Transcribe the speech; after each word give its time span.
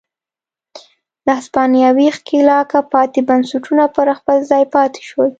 له 1.25 1.31
هسپانوي 1.39 2.07
ښکېلاکه 2.17 2.79
پاتې 2.93 3.19
بنسټونه 3.29 3.83
پر 3.95 4.07
خپل 4.19 4.37
ځای 4.51 4.63
پاتې 4.75 5.01
شول. 5.09 5.29